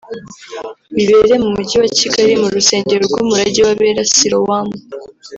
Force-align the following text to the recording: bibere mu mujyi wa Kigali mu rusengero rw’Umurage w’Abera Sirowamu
bibere 0.95 1.33
mu 1.43 1.49
mujyi 1.55 1.75
wa 1.81 1.89
Kigali 1.97 2.33
mu 2.41 2.47
rusengero 2.55 3.01
rw’Umurage 3.07 3.59
w’Abera 3.67 4.03
Sirowamu 4.13 4.75